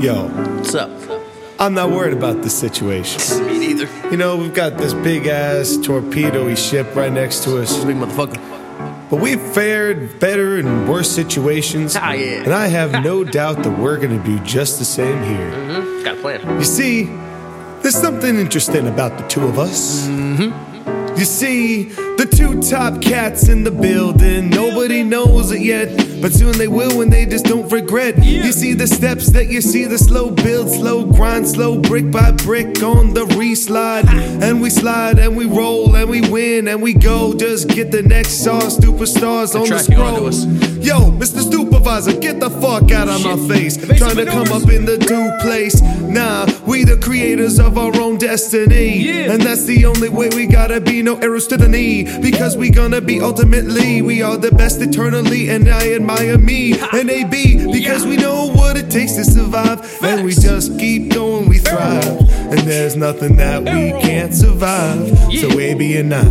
[0.00, 0.90] Yo, What's up?
[1.58, 3.46] I'm not worried about this situation.
[3.46, 3.86] Me neither.
[4.10, 9.10] You know, we've got this big ass torpedo ship right next to us, Big motherfucker.
[9.10, 11.96] but we've fared better in worse situations.
[11.96, 12.42] Ah, yeah.
[12.44, 15.50] And I have no doubt that we're gonna do just the same here.
[15.50, 16.04] Mm-hmm.
[16.04, 16.58] Got a plan.
[16.58, 17.04] You see,
[17.82, 20.08] there's something interesting about the two of us.
[20.08, 21.82] You see,
[22.16, 25.88] the two top cats in the building, nobody knows it yet,
[26.20, 28.22] but soon they will when they just don't regret.
[28.22, 32.30] You see the steps that you see, the slow build, slow grind, slow brick by
[32.32, 34.06] brick on the reslide.
[34.42, 37.34] And we slide and we roll and we win and we go.
[37.34, 40.26] Just get the next star, superstars on the scroll.
[40.26, 40.44] us.
[40.84, 41.40] Yo, Mr.
[41.50, 43.76] Supervisor, get the fuck out of my face.
[43.76, 45.80] Trying to come up in the due place.
[45.82, 48.98] Nah, we the creators of our own destiny.
[48.98, 49.32] Yeah.
[49.32, 52.04] And that's the only way we gotta be, no arrows to the knee.
[52.20, 55.48] Because we gonna be ultimately, we are the best eternally.
[55.48, 60.02] And I admire me and AB because we know what it takes to survive.
[60.02, 62.04] And we just keep going, we thrive.
[62.04, 65.08] And there's nothing that we can't survive.
[65.38, 66.24] So AB and I,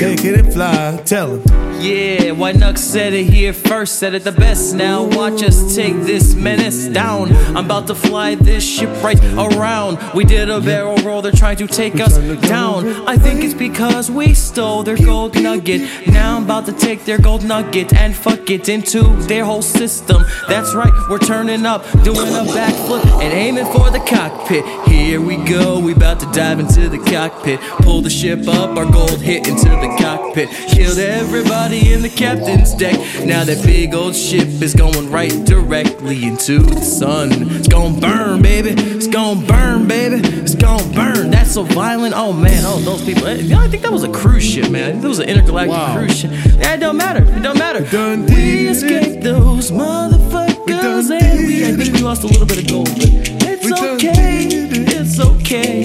[0.00, 1.02] take it and fly.
[1.04, 1.70] Tell him.
[1.80, 4.74] Yeah, White Nux said it here first, said it the best.
[4.74, 7.34] Now watch us take this menace down.
[7.56, 9.98] I'm about to fly this ship right around.
[10.14, 12.86] We did a barrel roll, they're trying to take us down.
[13.08, 16.06] I think it's because we stole their gold nugget.
[16.06, 20.22] Now I'm about to take their gold nugget and fuck it into their whole system.
[20.48, 24.66] That's right, we're turning up, doing a backflip and aiming for the cockpit.
[24.86, 27.58] Here we go, we about to dive into the cockpit.
[27.84, 30.48] Pull the ship up, our gold hit into the cockpit.
[30.68, 32.94] Killed everybody in the captain's deck.
[33.24, 37.28] Now that big old ship is going right directly into the sun.
[37.56, 38.70] It's gonna burn, baby.
[38.70, 40.16] It's gonna burn, baby.
[40.40, 41.30] It's gonna burn.
[41.30, 42.14] That's so violent.
[42.16, 43.26] Oh man, oh those people.
[43.26, 45.00] I think that was a cruise ship, man.
[45.00, 45.94] That was an intergalactic Wow.
[45.96, 46.30] cruise ship.
[46.32, 47.22] Yeah, it don't matter.
[47.24, 47.84] It don't matter.
[47.90, 51.64] done we escaped those motherfuckers, and we.
[51.66, 54.46] I think we lost a little bit of gold, but it's okay.
[54.46, 54.88] it.
[54.92, 55.79] It's okay.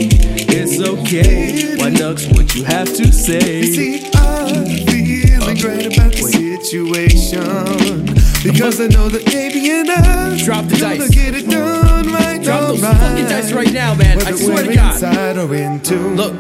[1.06, 1.75] Okay.
[1.78, 2.16] Why Nux?
[2.34, 3.59] What you have to say?
[3.59, 6.24] You See, I'm feeling great about the
[6.63, 8.06] situation
[8.41, 12.41] because I know that AB and I Drop the gonna get it done right.
[12.43, 14.19] Drop those fucking dice right now, man.
[14.19, 14.93] I Whether swear we're to God.
[14.93, 16.33] inside or into, Look.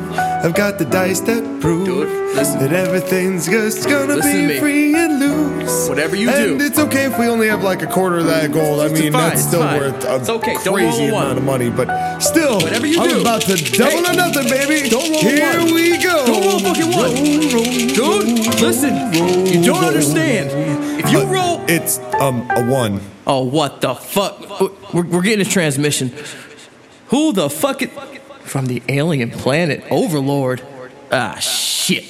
[0.45, 1.87] I've got the dice that prove
[2.35, 5.87] that everything's just gonna Listen be free and loose.
[5.89, 6.65] Whatever you and do.
[6.65, 8.81] it's okay if we only have like a quarter of that gold.
[8.81, 10.55] I mean, fine, that's still worth a It's okay.
[10.63, 13.21] Don't crazy roll amount of money, but still, Whatever you I'm do.
[13.21, 14.11] about to double Hey.
[14.11, 14.89] or nothing, baby.
[14.89, 15.73] Don't roll Here one.
[15.73, 16.25] we go.
[16.27, 17.15] Don't roll fucking one.
[17.15, 17.53] Dude,
[18.65, 18.93] listen.
[19.45, 20.49] You don't understand.
[20.99, 21.65] If you Uh, roll.
[21.67, 22.99] It's um a one.
[23.27, 24.61] Oh, what the fuck?
[24.93, 26.11] We're, we're getting a transmission.
[27.07, 27.81] Who the fuck?
[27.81, 27.91] It,
[28.43, 30.61] from the alien planet Overlord.
[31.11, 32.03] Ah, shit.